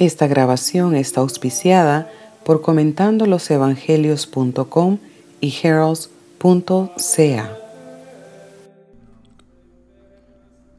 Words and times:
Esta 0.00 0.26
grabación 0.26 0.96
está 0.96 1.20
auspiciada 1.20 2.10
por 2.42 2.62
comentandolosevangelios.com 2.62 4.98
y 5.42 5.54
heralds.ca. 5.62 7.56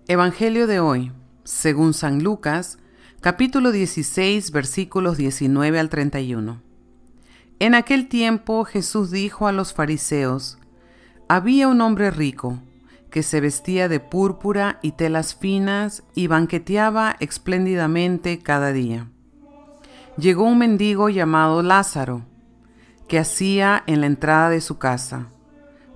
Evangelio 0.07 0.65
de 0.65 0.79
hoy, 0.79 1.11
según 1.43 1.93
San 1.93 2.23
Lucas, 2.23 2.79
capítulo 3.19 3.71
16, 3.71 4.49
versículos 4.49 5.17
19 5.17 5.77
al 5.77 5.89
31. 5.89 6.59
En 7.59 7.75
aquel 7.75 8.09
tiempo 8.09 8.65
Jesús 8.65 9.11
dijo 9.11 9.45
a 9.45 9.51
los 9.51 9.71
fariseos, 9.71 10.57
había 11.27 11.67
un 11.67 11.81
hombre 11.81 12.09
rico, 12.09 12.57
que 13.11 13.21
se 13.21 13.41
vestía 13.41 13.89
de 13.89 13.99
púrpura 13.99 14.79
y 14.81 14.93
telas 14.93 15.35
finas 15.35 16.03
y 16.15 16.27
banqueteaba 16.27 17.17
espléndidamente 17.19 18.39
cada 18.39 18.71
día. 18.71 19.09
Llegó 20.17 20.45
un 20.45 20.57
mendigo 20.57 21.09
llamado 21.09 21.61
Lázaro, 21.61 22.23
que 23.07 23.19
hacía 23.19 23.83
en 23.85 23.99
la 23.99 24.07
entrada 24.07 24.49
de 24.49 24.61
su 24.61 24.77
casa, 24.77 25.27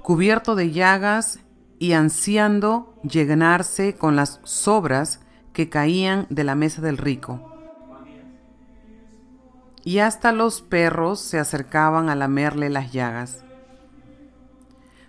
cubierto 0.04 0.56
de 0.56 0.72
llagas 0.72 1.40
y 1.80 1.94
ansiando 1.94 2.94
llenarse 3.04 3.96
con 3.96 4.18
las 4.18 4.42
sobras 4.44 5.22
que 5.54 5.70
caían 5.70 6.28
de 6.30 6.44
la 6.44 6.56
mesa 6.56 6.82
del 6.82 6.98
rico. 6.98 7.52
Y 9.86 10.00
hasta 10.00 10.34
los 10.34 10.62
perros 10.62 11.22
se 11.22 11.40
acercaban 11.40 12.10
a 12.10 12.16
lamerle 12.16 12.70
las 12.70 12.92
llagas. 12.92 13.45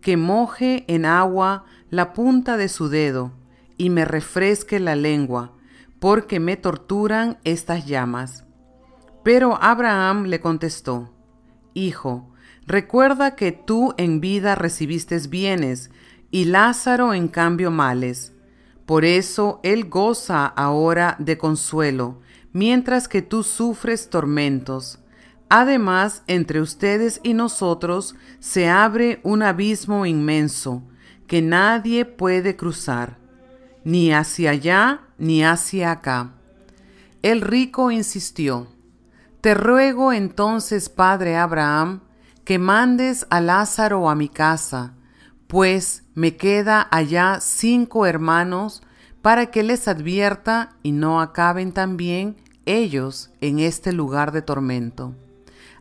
que 0.00 0.16
moje 0.16 0.84
en 0.88 1.04
agua 1.04 1.64
la 1.90 2.12
punta 2.12 2.56
de 2.56 2.68
su 2.68 2.88
dedo 2.88 3.32
y 3.76 3.90
me 3.90 4.04
refresque 4.04 4.80
la 4.80 4.96
lengua, 4.96 5.52
porque 6.00 6.40
me 6.40 6.56
torturan 6.56 7.38
estas 7.44 7.86
llamas. 7.86 8.44
Pero 9.24 9.58
Abraham 9.62 10.24
le 10.24 10.40
contestó, 10.40 11.12
Hijo, 11.74 12.32
recuerda 12.66 13.36
que 13.36 13.52
tú 13.52 13.94
en 13.96 14.20
vida 14.20 14.54
recibiste 14.54 15.18
bienes 15.28 15.90
y 16.30 16.44
Lázaro 16.44 17.14
en 17.14 17.28
cambio 17.28 17.70
males. 17.70 18.32
Por 18.86 19.04
eso 19.04 19.60
él 19.62 19.88
goza 19.88 20.46
ahora 20.46 21.16
de 21.18 21.36
consuelo, 21.38 22.20
mientras 22.52 23.06
que 23.06 23.22
tú 23.22 23.42
sufres 23.42 24.10
tormentos. 24.10 24.98
Además, 25.50 26.22
entre 26.26 26.60
ustedes 26.60 27.20
y 27.22 27.32
nosotros 27.32 28.14
se 28.38 28.68
abre 28.68 29.20
un 29.22 29.42
abismo 29.42 30.04
inmenso 30.04 30.82
que 31.26 31.40
nadie 31.40 32.04
puede 32.04 32.56
cruzar, 32.56 33.18
ni 33.84 34.12
hacia 34.12 34.50
allá 34.50 35.00
ni 35.16 35.42
hacia 35.42 35.90
acá. 35.90 36.32
El 37.22 37.40
rico 37.40 37.90
insistió, 37.90 38.68
Te 39.40 39.54
ruego 39.54 40.12
entonces, 40.12 40.88
Padre 40.88 41.36
Abraham, 41.36 42.00
que 42.44 42.58
mandes 42.58 43.26
a 43.30 43.40
Lázaro 43.40 44.10
a 44.10 44.14
mi 44.14 44.28
casa, 44.28 44.94
pues 45.46 46.04
me 46.14 46.36
queda 46.36 46.88
allá 46.90 47.38
cinco 47.40 48.04
hermanos, 48.06 48.82
para 49.22 49.46
que 49.46 49.62
les 49.62 49.88
advierta 49.88 50.76
y 50.82 50.92
no 50.92 51.20
acaben 51.20 51.72
también 51.72 52.36
ellos 52.66 53.30
en 53.40 53.58
este 53.58 53.92
lugar 53.92 54.32
de 54.32 54.42
tormento. 54.42 55.14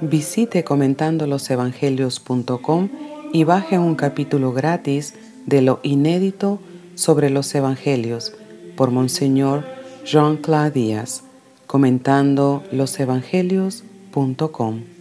Visite 0.00 0.64
comentandolosevangelios.com 0.64 2.88
y 3.32 3.44
baje 3.44 3.78
un 3.78 3.94
capítulo 3.94 4.52
gratis 4.52 5.14
de 5.46 5.62
lo 5.62 5.78
inédito 5.82 6.58
sobre 6.94 7.30
los 7.30 7.54
evangelios 7.54 8.34
por 8.76 8.90
Monseñor 8.90 9.64
Jean-Claude 10.04 10.72
Díaz, 10.72 11.22
comentando 11.66 12.62
losevangelios.com. 12.72 14.99